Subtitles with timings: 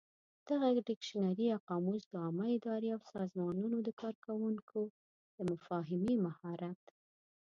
[0.47, 4.79] دغه ډکشنري یا قاموس د عامه ادارې او سازمانونو د کارکوونکو
[5.37, 6.81] د مفاهمې مهارت